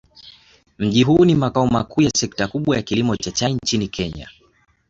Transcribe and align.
Mji 0.79 1.03
huu 1.03 1.25
ni 1.25 1.35
makao 1.35 1.67
makuu 1.67 2.01
ya 2.01 2.11
sekta 2.17 2.47
kubwa 2.47 2.75
ya 2.75 2.81
kilimo 2.81 3.15
cha 3.15 3.31
chai 3.31 3.53
nchini 3.53 3.87
Kenya. 3.87 4.29